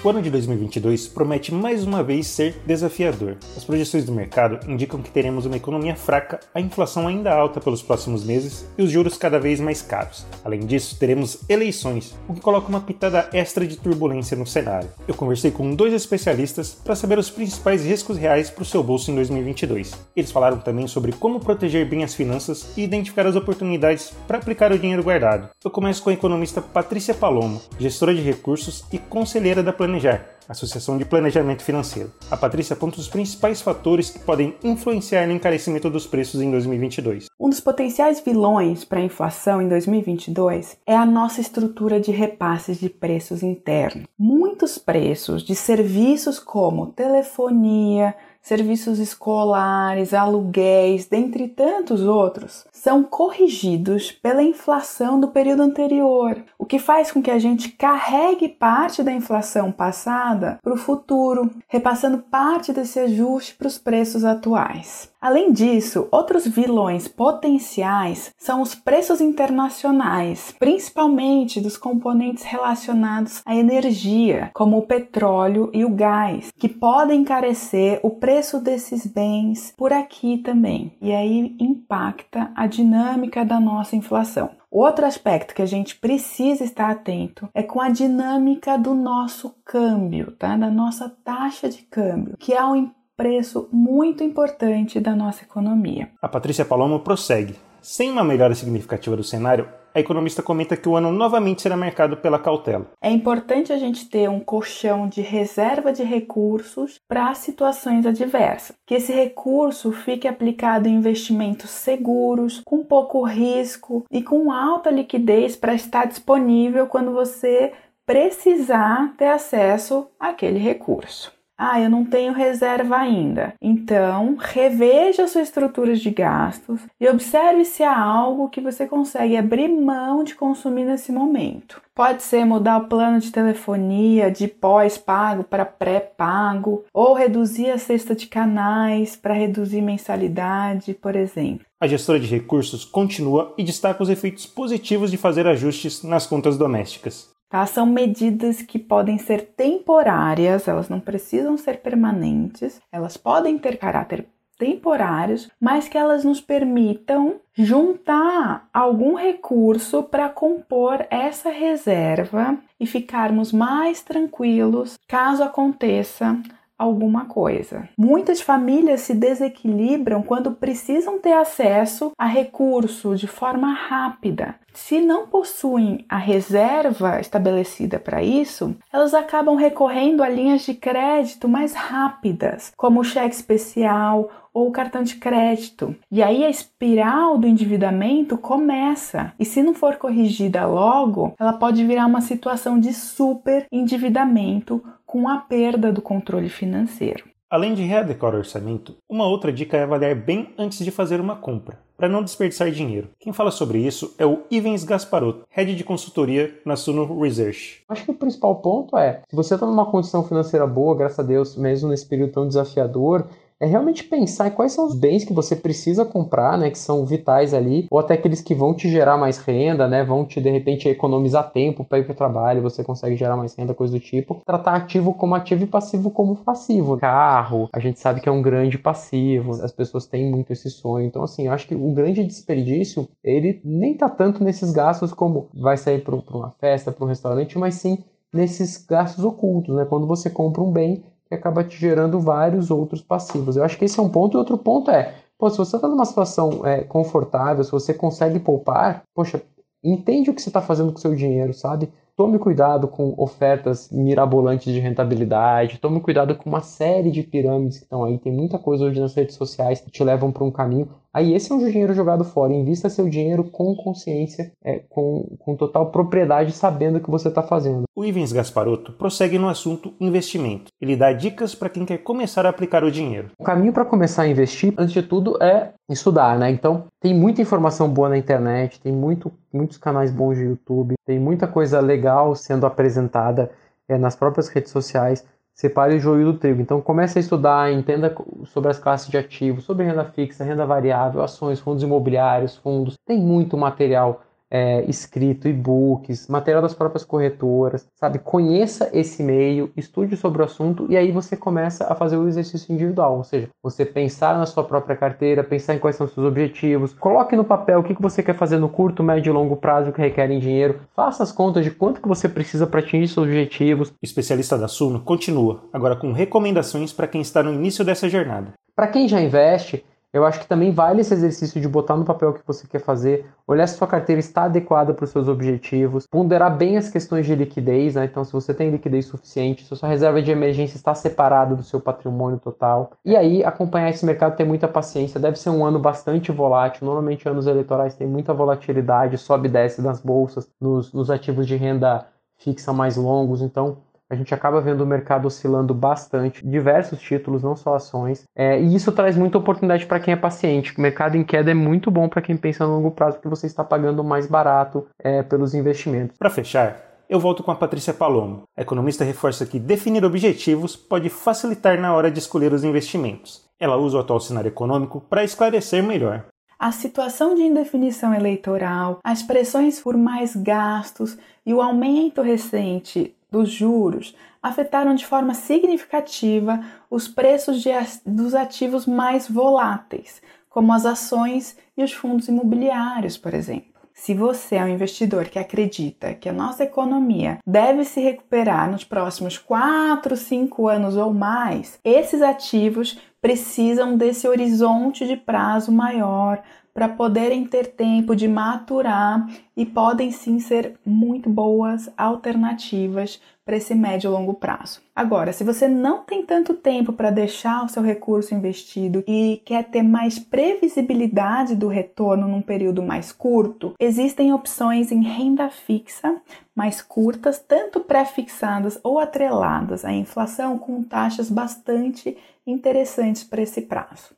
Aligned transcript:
O 0.05 0.09
ano 0.11 0.23
de 0.23 0.31
2022 0.31 1.09
promete 1.09 1.53
mais 1.53 1.85
uma 1.85 2.05
vez 2.05 2.29
ser 2.29 2.63
desafiador. 2.65 3.37
As 3.57 3.65
projeções 3.65 4.05
do 4.05 4.13
mercado 4.13 4.61
indicam 4.71 5.03
que 5.03 5.11
teremos 5.11 5.45
uma 5.45 5.57
economia 5.57 5.97
fraca, 5.97 6.39
a 6.55 6.61
inflação 6.61 7.09
ainda 7.09 7.35
alta 7.35 7.61
pelos 7.61 7.83
próximos 7.83 8.25
meses 8.25 8.65
e 8.79 8.83
os 8.83 8.93
juros 8.93 9.19
cada 9.19 9.41
vez 9.41 9.59
mais 9.59 9.83
caros. 9.83 10.25
Além 10.45 10.61
disso, 10.61 10.97
teremos 10.97 11.41
eleições, 11.49 12.17
o 12.29 12.35
que 12.35 12.41
coloca 12.41 12.69
uma 12.69 12.81
pitada 12.81 13.29
extra 13.33 13.67
de 13.67 13.77
turbulência 13.77 14.37
no 14.37 14.47
cenário. 14.47 14.89
Eu 15.09 15.15
conversei 15.15 15.51
com 15.51 15.75
dois 15.75 15.93
especialistas 15.93 16.75
para 16.75 16.95
saber 16.95 17.19
os 17.19 17.29
principais 17.29 17.85
riscos 17.85 18.17
reais 18.17 18.51
para 18.51 18.63
o 18.63 18.67
seu 18.67 18.85
bolso 18.85 19.11
em 19.11 19.17
2022. 19.17 19.95
Eles 20.15 20.31
falaram 20.31 20.59
também 20.59 20.87
sobre 20.87 21.11
como 21.11 21.41
proteger 21.41 21.89
bem 21.89 22.05
as 22.05 22.15
finanças 22.15 22.73
e 22.77 22.85
identificar 22.85 23.27
as 23.27 23.35
oportunidades 23.35 24.13
para 24.29 24.39
aplicar 24.39 24.71
o 24.71 24.79
dinheiro 24.79 25.03
guardado. 25.03 25.51
Eu 25.65 25.73
começo 25.73 26.05
com 26.05 26.11
a 26.11 26.15
economista 26.15 26.63
Patrícia 26.63 27.15
Palomo, 27.15 27.61
gestora 27.81 28.15
de 28.15 28.21
recursos 28.21 28.85
e 28.93 28.99
conselheira 28.99 29.61
da 29.61 29.73
Planejar, 29.89 30.23
Associação 30.47 30.99
de 30.99 31.07
Planejamento 31.07 31.63
Financeiro. 31.63 32.13
A 32.31 32.37
Patrícia 32.37 32.75
aponta 32.75 33.01
os 33.01 33.09
principais 33.09 33.63
fatores 33.63 34.11
que 34.11 34.19
podem 34.19 34.55
influenciar 34.63 35.27
no 35.27 35.33
encarecimento 35.33 35.89
dos 35.89 36.07
preços 36.07 36.43
em 36.43 36.51
2022. 36.51 37.25
Um 37.41 37.49
dos 37.49 37.59
potenciais 37.59 38.21
vilões 38.21 38.85
para 38.85 38.99
a 38.99 39.03
inflação 39.03 39.63
em 39.63 39.69
2022 39.69 40.77
é 40.87 40.95
a 40.95 41.07
nossa 41.07 41.41
estrutura 41.41 41.99
de 41.99 42.11
repasses 42.11 42.79
de 42.79 42.91
preços 42.91 43.43
internos. 43.43 44.05
Muitos 44.19 44.77
preços 44.77 45.43
de 45.43 45.55
serviços 45.55 46.39
como 46.39 46.89
telefonia, 46.89 48.15
serviços 48.43 48.99
escolares, 48.99 50.15
aluguéis, 50.15 51.07
dentre 51.07 51.49
tantos 51.49 52.03
outros, 52.03 52.65
são 52.73 53.03
corrigidos 53.03 54.11
pela 54.11 54.43
inflação 54.43 55.21
do 55.21 55.29
período 55.29 55.63
anterior, 55.63 56.37
o 56.59 56.65
que 56.65 56.79
faz 56.79 57.13
com 57.13 57.23
que 57.23 57.31
a 57.31 57.39
gente 57.39 57.71
carregue 57.71 58.49
parte 58.49 59.03
da 59.03 59.13
inflação 59.13 59.71
passada 59.71 60.59
para 60.63 60.73
o 60.73 60.79
futuro, 60.79 61.51
repassando 61.69 62.19
parte 62.19 62.73
desse 62.73 62.99
ajuste 62.99 63.55
para 63.55 63.69
os 63.69 63.79
preços 63.79 64.25
atuais. 64.25 65.11
Além 65.21 65.53
disso, 65.53 66.07
outros 66.13 66.47
vilões 66.47 67.09
potenciais 67.09 68.33
são 68.39 68.63
os 68.63 68.73
preços 68.73 69.21
internacionais, 69.21 70.55
principalmente 70.59 71.61
dos 71.61 71.77
componentes 71.77 72.45
relacionados 72.45 73.43
à 73.45 73.57
energia, 73.57 74.53
como 74.55 74.79
o 74.79 74.87
petróleo 74.87 75.71
e 75.75 75.85
o 75.85 75.91
gás, 75.91 76.53
que 76.57 76.69
podem 76.69 77.23
encarecer 77.23 77.99
o 78.05 78.11
preço 78.11 78.61
desses 78.61 79.05
bens 79.07 79.75
por 79.77 79.93
aqui 79.93 80.39
também, 80.39 80.97
e 81.03 81.13
aí 81.13 81.57
impacta 81.59 82.53
a 82.55 82.69
dinâmica 82.69 83.45
da 83.45 83.59
nossa 83.59 83.97
inflação. 83.97 84.51
Outro 84.71 85.07
aspecto 85.07 85.55
que 85.55 85.63
a 85.63 85.67
gente 85.67 85.97
precisa 85.97 86.63
estar 86.63 86.91
atento 86.91 87.49
é 87.55 87.63
com 87.63 87.81
a 87.81 87.89
dinâmica 87.89 88.77
do 88.77 88.95
nosso 88.95 89.57
câmbio, 89.65 90.33
tá? 90.33 90.57
Da 90.59 90.71
nossa 90.71 91.09
taxa 91.25 91.71
de 91.71 91.83
câmbio, 91.83 92.37
que 92.39 92.53
é 92.53 92.63
um 92.63 92.77
preço 93.19 93.69
muito 93.73 94.23
importante 94.23 95.01
da 95.01 95.17
nossa 95.17 95.43
economia. 95.43 96.09
A 96.23 96.29
Patrícia 96.29 96.65
Palomo 96.65 97.01
prossegue. 97.01 97.57
Sem 97.83 98.13
uma 98.13 98.23
melhora 98.23 98.55
significativa 98.55 99.17
do 99.17 99.25
cenário, 99.25 99.69
a 99.93 99.99
economista 99.99 100.43
comenta 100.43 100.77
que 100.77 100.89
o 100.89 100.95
ano 100.95 101.11
novamente 101.11 101.63
será 101.63 101.77
marcado 101.77 102.17
pela 102.19 102.39
cautela. 102.39 102.87
É 103.03 103.11
importante 103.11 103.73
a 103.73 103.77
gente 103.77 104.09
ter 104.09 104.29
um 104.29 104.39
colchão 104.39 105.09
de 105.09 105.21
reserva 105.21 105.93
de 105.93 106.05
recursos 106.05 107.01
para 107.09 107.35
situações 107.35 108.07
adversas, 108.07 108.77
que 108.87 108.95
esse 108.95 109.13
recurso 109.13 109.91
fique 109.91 110.29
aplicado 110.29 110.89
em 110.89 110.95
investimentos 110.95 111.71
seguros, 111.71 112.63
com 112.65 112.85
pouco 112.85 113.25
risco 113.25 114.05
e 114.13 114.23
com 114.23 114.53
alta 114.53 114.91
liquidez 114.91 115.57
para 115.57 115.75
estar 115.75 116.07
disponível 116.07 116.87
quando 116.87 117.13
você 117.13 117.73
precisar 118.07 119.15
ter 119.17 119.29
acesso 119.29 120.07
àquele 120.21 120.59
recurso. 120.59 121.38
Ah, 121.61 121.81
eu 121.81 121.91
não 121.91 122.05
tenho 122.05 122.33
reserva 122.33 122.97
ainda. 122.97 123.53
Então, 123.61 124.37
reveja 124.39 125.27
suas 125.27 125.49
estruturas 125.49 125.99
de 125.99 126.09
gastos 126.09 126.81
e 127.01 127.09
observe 127.09 127.65
se 127.65 127.83
há 127.83 127.99
algo 127.99 128.49
que 128.49 128.61
você 128.61 128.87
consegue 128.87 129.37
abrir 129.37 129.67
mão 129.69 130.23
de 130.23 130.37
consumir 130.37 130.85
nesse 130.85 131.11
momento. 131.11 131.83
Pode 131.97 132.23
ser 132.23 132.45
mudar 132.45 132.79
o 132.79 132.87
plano 132.87 133.19
de 133.19 133.33
telefonia 133.33 134.31
de 134.31 134.47
pós-pago 134.47 135.43
para 135.43 135.67
pré-pago, 135.67 136.85
ou 136.95 137.13
reduzir 137.13 137.71
a 137.71 137.79
cesta 137.79 138.15
de 138.15 138.29
canais 138.29 139.17
para 139.17 139.35
reduzir 139.35 139.83
mensalidade, 139.83 140.95
por 140.95 141.17
exemplo. 141.17 141.67
A 141.81 141.89
gestora 141.89 142.21
de 142.21 142.27
recursos 142.29 142.85
continua 142.85 143.53
e 143.59 143.65
destaca 143.65 144.01
os 144.01 144.09
efeitos 144.09 144.47
positivos 144.47 145.11
de 145.11 145.17
fazer 145.17 145.47
ajustes 145.49 146.05
nas 146.05 146.25
contas 146.25 146.57
domésticas. 146.57 147.37
Tá? 147.49 147.65
São 147.67 147.87
medidas 147.87 148.61
que 148.63 148.79
podem 148.79 149.19
ser 149.19 149.43
temporárias, 149.57 150.69
elas 150.69 150.89
não 150.89 151.01
precisam 151.01 151.57
ser 151.57 151.79
permanentes, 151.79 152.81
elas 152.93 153.17
podem 153.17 153.59
ter 153.59 153.79
caráter 153.79 154.27
temporários, 154.59 155.49
mas 155.61 155.89
que 155.89 155.97
elas 155.97 156.25
nos 156.25 156.41
permitam 156.41 157.41
juntar 157.55 158.69
algum 158.75 159.15
recurso 159.15 160.03
para 160.03 160.29
compor 160.29 161.07
essa 161.11 161.49
reserva 161.49 162.59
e 162.79 162.87
ficarmos 162.87 163.53
mais 163.53 164.03
tranquilos 164.03 164.99
caso 165.07 165.45
aconteça 165.45 166.37
alguma 166.79 167.25
coisa. 167.25 167.89
Muitas 167.99 168.41
famílias 168.41 169.01
se 169.01 169.15
desequilibram 169.15 170.23
quando 170.23 170.53
precisam 170.53 171.19
ter 171.19 171.33
acesso 171.33 172.13
a 172.17 172.27
recurso 172.27 173.17
de 173.17 173.27
forma 173.27 173.73
rápida. 173.73 174.55
Se 174.73 175.01
não 175.01 175.27
possuem 175.27 176.05
a 176.09 176.17
reserva 176.17 177.21
estabelecida 177.21 177.99
para 177.99 178.23
isso, 178.23 178.77
elas 178.93 179.13
acabam 179.13 179.57
recorrendo 179.57 180.23
a 180.23 180.29
linhas 180.29 180.63
de 180.63 180.73
crédito 180.73 181.49
mais 181.49 181.75
rápidas, 181.75 182.73
como 182.77 183.01
o 183.01 183.05
cheque 183.05 183.35
especial 183.35 184.31
ou 184.55 184.69
o 184.69 184.73
cartão 184.73 185.03
de 185.03 185.17
crédito. 185.17 185.95
E 186.11 186.23
aí 186.23 186.45
a 186.45 186.51
espiral 186.51 187.39
do 187.39 187.47
endividamento 187.47 188.39
começa. 188.39 189.33
E 189.39 189.45
se 189.45 189.63
não 189.63 189.75
for 189.75 189.97
corrigida 189.97 190.67
logo, 190.67 191.35
ela 191.39 191.53
pode 191.53 191.85
virar 191.85 192.07
uma 192.07 192.21
situação 192.21 192.79
de 192.79 192.93
super 192.93 193.67
endividamento 193.71 194.83
com 195.09 195.27
a 195.27 195.39
perda 195.39 195.91
do 195.91 196.03
controle 196.03 196.51
financeiro. 196.51 197.25
Além 197.49 197.73
de 197.73 197.83
readequar 197.83 198.35
o 198.35 198.37
orçamento, 198.37 198.95
uma 199.09 199.27
outra 199.27 199.51
dica 199.51 199.75
é 199.75 199.83
avaliar 199.83 200.15
bem 200.15 200.53
antes 200.59 200.85
de 200.85 200.91
fazer 200.91 201.19
uma 201.19 201.35
compra, 201.35 201.79
para 201.97 202.11
não 202.11 202.23
desperdiçar 202.23 202.71
dinheiro. 202.71 203.09
Quem 203.19 203.33
fala 203.33 203.51
sobre 203.51 203.79
isso 203.79 204.15
é 204.19 204.27
o 204.27 204.43
Ivens 204.51 204.85
Gasparotto, 204.85 205.47
head 205.49 205.75
de 205.75 205.83
consultoria 205.83 206.61
na 206.63 206.77
Suno 206.77 207.19
Research. 207.23 207.85
Acho 207.89 208.05
que 208.05 208.11
o 208.11 208.15
principal 208.15 208.57
ponto 208.57 208.99
é, 208.99 209.23
se 209.27 209.35
você 209.35 209.55
está 209.55 209.65
numa 209.65 209.91
condição 209.91 210.23
financeira 210.23 210.67
boa, 210.67 210.95
graças 210.95 211.21
a 211.21 211.23
Deus, 211.23 211.57
mesmo 211.57 211.89
nesse 211.89 212.07
período 212.07 212.33
tão 212.33 212.47
desafiador, 212.47 213.27
é 213.61 213.67
realmente 213.67 214.05
pensar 214.05 214.49
em 214.49 214.51
quais 214.53 214.73
são 214.73 214.87
os 214.87 214.95
bens 214.95 215.25
que 215.25 215.33
você 215.33 215.57
precisa 215.57 216.05
comprar, 216.05 216.57
né, 216.57 216.71
que 216.71 216.79
são 216.79 217.05
vitais 217.05 217.53
ali, 217.53 217.87
ou 217.91 217.99
até 217.99 218.15
aqueles 218.15 218.41
que 218.41 218.55
vão 218.55 218.75
te 218.75 218.89
gerar 218.89 219.17
mais 219.17 219.39
renda, 219.39 219.89
né, 219.89 220.05
vão 220.05 220.25
te 220.25 220.41
de 220.41 220.51
repente 220.51 220.89
economizar 220.89 221.51
tempo 221.51 221.85
para 221.85 221.99
ir 221.99 222.05
para 222.05 222.13
o 222.13 222.17
trabalho, 222.17 222.63
você 222.63 222.85
consegue 222.85 223.17
gerar 223.17 223.37
mais 223.37 223.55
renda, 223.55 223.75
coisa 223.75 223.93
do 223.93 224.01
tipo. 224.01 224.41
Tratar 224.47 224.77
ativo 224.77 225.13
como 225.15 225.35
ativo 225.35 225.65
e 225.65 225.67
passivo 225.67 226.11
como 226.11 226.37
passivo. 226.37 226.99
Carro, 226.99 227.69
a 227.73 227.81
gente 227.81 227.99
sabe 227.99 228.21
que 228.21 228.29
é 228.29 228.33
um 228.33 228.43
grande 228.43 228.79
passivo, 228.79 229.53
as 229.63 229.73
pessoas 229.73 230.07
têm 230.07 230.31
muito 230.31 230.53
esse 230.53 230.71
sonho. 230.71 231.07
Então, 231.07 231.23
assim, 231.23 231.47
eu 231.47 231.53
acho 231.53 231.67
que 231.67 231.75
o 231.75 231.93
grande 231.93 232.25
desperdício, 232.25 233.09
ele 233.23 233.61
nem 233.65 233.95
tá 233.95 234.09
tanto 234.09 234.45
nesses 234.45 234.71
gastos 234.71 235.13
como 235.13 235.49
vai 235.55 235.77
sair 235.77 236.03
para 236.03 236.15
uma 236.15 236.55
festa, 236.61 236.93
para 236.93 237.05
um 237.05 237.09
restaurante, 237.09 237.59
mas 237.59 237.75
sim 237.75 237.99
nesses 238.33 238.85
gastos 238.85 239.25
ocultos, 239.25 239.75
né? 239.75 239.85
Quando 239.85 240.07
você 240.07 240.29
compra 240.29 240.63
um 240.63 240.71
bem 240.71 241.03
que 241.29 241.35
acaba 241.35 241.63
te 241.63 241.77
gerando 241.77 242.19
vários 242.21 242.71
outros 242.71 243.03
passivos. 243.03 243.57
Eu 243.57 243.65
acho 243.65 243.79
que 243.79 243.85
esse 243.85 243.99
é 244.01 244.03
um 244.03 244.09
ponto. 244.09 244.37
E 244.37 244.39
outro 244.39 244.57
ponto 244.57 244.91
é, 244.91 245.15
pô, 245.39 245.51
se 245.51 245.59
você 245.59 245.77
está 245.77 245.87
numa 245.87 246.05
situação 246.05 246.67
é, 246.67 246.83
confortável, 246.83 247.63
se 247.63 247.71
você 247.71 247.93
consegue 247.93 248.39
poupar, 248.39 249.03
poxa, 249.15 249.43
entende 249.85 250.31
o 250.31 250.35
que 250.35 250.43
você 250.43 250.49
está 250.49 250.61
fazendo 250.61 250.93
com 250.93 250.99
o 250.99 251.01
seu 251.01 251.15
dinheiro, 251.15 251.53
sabe? 251.53 251.93
tome 252.19 252.37
cuidado 252.37 252.89
com 252.89 253.15
ofertas 253.17 253.89
mirabolantes 253.93 254.75
de 254.75 254.81
rentabilidade, 254.81 255.79
tome 255.79 256.01
cuidado 256.01 256.35
com 256.35 256.51
uma 256.51 256.61
série 256.61 257.13
de 257.13 257.23
pirâmides 257.23 257.79
que 257.79 257.85
estão 257.85 258.03
aí, 258.03 258.19
tem 258.19 258.33
muita 258.33 258.59
coisa 258.59 258.87
hoje 258.87 258.99
nas 258.99 259.15
redes 259.15 259.37
sociais 259.37 259.81
que 259.81 259.89
te 259.89 260.03
levam 260.03 260.33
para 260.33 260.43
um 260.43 260.51
caminho. 260.51 260.89
Aí 261.15 261.35
esse 261.35 261.51
é 261.51 261.55
um 261.55 261.59
dinheiro 261.59 261.95
jogado 261.95 262.25
fora. 262.25 262.53
Invista 262.53 262.89
seu 262.89 263.09
dinheiro 263.09 263.45
com 263.45 263.75
consciência, 263.75 264.53
é, 264.65 264.81
com, 264.89 265.37
com 265.39 265.57
total 265.57 265.91
propriedade, 265.91 266.53
sabendo 266.53 266.99
o 266.99 267.01
que 267.01 267.11
você 267.11 267.29
está 267.29 267.43
fazendo. 267.43 267.85
O 267.97 268.05
Ivens 268.05 268.33
Gasparotto 268.33 268.93
prossegue 268.93 269.39
no 269.39 269.49
assunto 269.49 269.95
investimento. 269.99 270.71
Ele 270.81 270.97
dá 270.97 271.13
dicas 271.13 271.55
para 271.55 271.69
quem 271.71 271.85
quer 271.85 271.99
começar 271.99 272.47
a 272.47 272.51
aplicar 272.51 272.85
o 272.85 272.91
dinheiro. 272.91 273.31
O 273.39 273.45
caminho 273.45 273.73
para 273.73 273.85
começar 273.85 274.23
a 274.23 274.29
investir, 274.29 274.75
antes 274.77 274.93
de 274.93 275.03
tudo, 275.03 275.43
é 275.43 275.73
estudar, 275.89 276.39
né? 276.39 276.51
Então, 276.51 276.85
tem 277.01 277.15
muita 277.15 277.43
informação 277.43 277.89
boa 277.89 278.09
na 278.09 278.19
internet, 278.19 278.81
tem 278.81 278.93
muito, 278.93 279.33
muitos 279.53 279.79
canais 279.79 280.11
bons 280.11 280.37
de 280.37 280.45
YouTube, 280.45 280.95
tem 281.07 281.19
muita 281.19 281.47
coisa 281.47 281.81
legal 281.81 282.35
sendo 282.35 282.67
apresentada 282.67 283.51
é, 283.89 283.97
nas 283.97 284.15
próprias 284.15 284.49
redes 284.49 284.71
sociais 284.71 285.25
separe 285.59 285.97
o 285.97 285.99
joio 285.99 286.33
do 286.33 286.39
trigo. 286.39 286.63
Então 286.63 286.81
comece 286.81 287.19
a 287.19 287.21
estudar, 287.21 287.73
entenda 287.73 288.15
sobre 288.45 288.71
as 288.71 288.79
classes 288.79 289.09
de 289.09 289.19
ativos, 289.19 289.65
sobre 289.65 289.85
renda 289.85 290.05
fixa, 290.05 290.45
renda 290.45 290.65
variável, 290.65 291.21
ações, 291.21 291.59
fundos 291.59 291.83
imobiliários, 291.83 292.57
fundos. 292.57 292.97
Tem 293.05 293.19
muito 293.19 293.57
material 293.57 294.23
é, 294.51 294.85
escrito, 294.89 295.49
e-books, 295.49 296.27
material 296.29 296.63
das 296.63 296.75
próprias 296.75 297.05
corretoras, 297.05 297.87
sabe? 297.95 298.19
Conheça 298.19 298.89
esse 298.93 299.23
meio, 299.23 299.71
estude 299.77 300.17
sobre 300.17 300.43
o 300.43 300.45
assunto 300.45 300.87
e 300.89 300.97
aí 300.97 301.13
você 301.13 301.37
começa 301.37 301.91
a 301.91 301.95
fazer 301.95 302.17
o 302.17 302.27
exercício 302.27 302.73
individual, 302.73 303.19
ou 303.19 303.25
seja, 303.25 303.49
você 303.63 303.85
pensar 303.85 304.39
na 304.39 304.47
sua 304.47 304.65
própria 304.65 304.97
carteira, 304.97 305.45
pensar 305.45 305.75
em 305.75 305.79
quais 305.79 305.97
são 305.97 306.07
os 306.07 306.13
seus 306.13 306.27
objetivos, 306.27 306.95
coloque 306.95 307.37
no 307.37 307.45
papel 307.45 307.81
o 307.81 307.85
que 307.85 307.95
você 308.01 308.23
quer 308.23 308.35
fazer 308.35 308.59
no 308.59 308.69
curto, 308.69 309.03
médio 309.03 309.31
e 309.31 309.35
longo 309.35 309.57
prazo 309.57 309.93
que 309.93 310.01
requerem 310.01 310.39
dinheiro, 310.39 310.81
faça 310.95 311.23
as 311.23 311.33
contas 311.33 311.65
de 311.65 311.71
quanto 311.71 312.01
que 312.01 312.09
você 312.09 312.29
precisa 312.29 312.67
para 312.67 312.81
atingir 312.81 313.09
seus 313.09 313.27
objetivos. 313.27 313.91
O 313.91 313.95
especialista 314.03 314.57
da 314.57 314.69
Suno 314.69 315.01
continua, 315.01 315.63
agora 315.73 315.97
com 315.97 316.13
recomendações 316.13 316.93
para 316.93 317.07
quem 317.07 317.21
está 317.21 317.43
no 317.43 317.53
início 317.53 317.85
dessa 317.85 318.09
jornada. 318.09 318.53
Para 318.75 318.89
quem 318.89 319.09
já 319.09 319.21
investe, 319.21 319.85
eu 320.13 320.25
acho 320.25 320.41
que 320.41 320.47
também 320.47 320.73
vale 320.73 321.03
esse 321.03 321.13
exercício 321.13 321.61
de 321.61 321.69
botar 321.69 321.97
no 321.97 322.05
papel 322.05 322.31
o 322.31 322.33
que 322.35 322.47
você 322.47 322.67
quer 322.67 322.81
fazer, 322.81 323.27
olhar 323.47 323.67
se 323.67 323.77
sua 323.77 323.87
carteira 323.87 324.19
está 324.19 324.45
adequada 324.45 324.95
para 324.95 325.05
os 325.05 325.11
seus 325.11 325.29
objetivos, 325.29 326.07
ponderar 326.07 326.57
bem 326.57 326.79
as 326.79 326.89
questões 326.89 327.27
de 327.27 327.35
liquidez, 327.35 327.95
né? 327.95 328.07
Então, 328.07 328.25
se 328.25 328.33
você 328.33 328.55
tem 328.55 328.71
liquidez 328.71 329.05
suficiente, 329.07 329.65
se 329.65 329.75
a 329.75 329.77
sua 329.77 329.89
reserva 329.89 330.23
de 330.23 330.31
emergência 330.31 330.77
está 330.77 330.95
separada 330.95 331.55
do 331.55 331.63
seu 331.63 331.81
patrimônio 331.81 332.39
total. 332.39 332.93
E 333.05 333.17
aí, 333.17 333.45
acompanhar 333.45 333.91
esse 333.91 334.07
mercado, 334.07 334.37
ter 334.37 334.45
muita 334.45 334.67
paciência. 334.67 335.21
Deve 335.21 335.39
ser 335.39 335.51
um 335.51 335.65
ano 335.65 335.79
bastante 335.79 336.33
volátil. 336.33 336.87
Normalmente, 336.87 337.29
anos 337.29 337.47
eleitorais 337.47 337.95
têm 337.95 338.07
muita 338.07 338.33
volatilidade, 338.33 339.19
sobe 339.19 339.49
e 339.49 339.53
desce 339.53 339.83
nas 339.83 340.01
bolsas, 340.01 340.51
nos, 340.61 340.93
nos 340.93 341.11
ativos 341.11 341.47
de 341.47 341.57
renda 341.57 342.07
fixa 342.39 342.73
mais 342.73 342.97
longos. 342.97 343.43
Então, 343.43 343.79
a 344.11 344.15
gente 344.15 344.35
acaba 344.35 344.61
vendo 344.61 344.83
o 344.83 344.87
mercado 344.87 345.27
oscilando 345.27 345.75
bastante, 345.75 346.47
diversos 346.47 347.01
títulos, 347.01 347.43
não 347.43 347.55
só 347.55 347.75
ações, 347.75 348.25
é, 348.35 348.61
e 348.61 348.75
isso 348.75 348.91
traz 348.93 349.17
muita 349.17 349.39
oportunidade 349.39 349.87
para 349.87 350.01
quem 350.01 350.15
é 350.15 350.17
paciente. 350.17 350.77
O 350.77 350.81
mercado 350.81 351.17
em 351.17 351.25
queda 351.25 351.51
é 351.51 351.55
muito 351.55 351.91
bom 351.91 352.09
para 352.09 352.23
quem 352.23 352.37
pensa 352.37 352.67
no 352.67 352.77
longo 352.77 352.91
prazo, 352.91 353.17
porque 353.17 353.29
você 353.29 353.47
está 353.47 353.63
pagando 353.63 354.03
mais 354.03 354.27
barato 354.27 354.87
é, 354.99 355.23
pelos 355.23 355.55
investimentos. 355.55 356.17
Para 356.17 356.31
fechar, 356.31 356.89
eu 357.09 357.19
volto 357.19 357.43
com 357.43 357.51
a 357.51 357.57
Patrícia 357.57 357.95
Palomo. 357.95 358.43
A 358.57 358.63
economista 358.63 359.05
reforça 359.05 359.47
que 359.47 359.59
definir 359.59 360.05
objetivos 360.05 360.77
pode 360.77 361.09
facilitar 361.09 361.81
na 361.81 361.95
hora 361.95 362.11
de 362.11 362.19
escolher 362.19 362.53
os 362.53 362.65
investimentos. 362.65 363.47
Ela 363.59 363.77
usa 363.77 363.97
o 363.97 364.01
atual 364.01 364.21
cenário 364.21 364.49
econômico 364.49 365.01
para 365.01 365.25
esclarecer 365.25 365.83
melhor. 365.83 366.27
A 366.59 366.73
situação 366.73 367.37
de 367.37 367.43
indefinição 367.43 368.13
eleitoral, 368.13 368.99
as 369.05 369.23
pressões 369.23 369.79
por 369.81 369.97
mais 369.97 370.35
gastos 370.35 371.17
e 371.47 371.55
o 371.55 371.63
aumento 371.63 372.21
recente 372.21 373.15
dos 373.31 373.49
juros 373.49 374.17
afetaram 374.43 374.93
de 374.97 375.07
forma 375.07 375.35
significativa 375.35 376.61
os 376.91 377.07
preços 377.07 377.63
de, 377.63 377.71
dos 378.05 378.35
ativos 378.35 378.87
mais 378.87 379.29
voláteis, 379.29 380.21
como 380.51 380.73
as 380.73 380.85
ações 380.85 381.57
e 381.77 381.85
os 381.85 381.93
fundos 381.93 382.27
imobiliários, 382.27 383.17
por 383.17 383.35
exemplo. 383.35 383.79
Se 383.95 384.15
você 384.15 384.55
é 384.55 384.65
um 384.65 384.69
investidor 384.69 385.27
que 385.27 385.41
acredita 385.41 386.15
que 386.15 386.29
a 386.29 386.33
nossa 386.33 386.63
economia 386.63 387.39
deve 387.45 387.85
se 387.85 388.01
recuperar 388.01 388.71
nos 388.71 388.85
próximos 388.85 389.37
4, 389.37 390.17
5 390.17 390.69
anos 390.69 390.97
ou 390.97 391.13
mais, 391.13 391.81
esses 391.85 392.23
ativos 392.23 392.97
precisam 393.21 393.97
desse 393.97 394.29
horizonte 394.29 395.07
de 395.07 395.17
prazo 395.17 395.73
maior 395.73 396.43
para 396.73 396.89
poderem 396.89 397.45
ter 397.45 397.73
tempo 397.73 398.15
de 398.15 398.29
maturar 398.29 399.27
e 399.57 399.67
podem 399.67 400.13
sim 400.13 400.39
ser 400.39 400.79
muito 400.87 401.29
boas 401.29 401.91
alternativas 401.97 403.21
para 403.49 403.57
esse 403.57 403.75
médio 403.75 404.11
e 404.11 404.13
longo 404.13 404.35
prazo. 404.35 404.83
Agora, 404.95 405.33
se 405.33 405.43
você 405.43 405.67
não 405.67 406.03
tem 406.03 406.23
tanto 406.23 406.53
tempo 406.53 406.93
para 406.93 407.11
deixar 407.11 407.65
o 407.65 407.69
seu 407.71 407.83
recurso 407.83 408.35
investido 408.35 409.03
e 409.09 409.41
quer 409.43 409.65
ter 409.65 409.83
mais 409.83 410.19
previsibilidade 410.19 411.57
do 411.57 411.67
retorno 411.67 412.29
num 412.29 412.43
período 412.43 412.83
mais 412.83 413.11
curto, 413.11 413.73
existem 413.81 414.35
opções 414.35 414.93
em 414.93 415.03
renda 415.03 415.49
fixa 415.49 416.21
mais 416.55 416.83
curtas, 416.83 417.39
tanto 417.39 417.81
pré-fixadas 417.81 418.79
ou 418.83 418.99
atreladas 418.99 419.83
à 419.83 419.95
inflação, 419.95 420.59
com 420.59 420.83
taxas 420.83 421.31
bastante 421.31 422.19
interessantes 422.47 423.25
para 423.25 423.41
esse 423.41 423.63
prazo. 423.63 424.15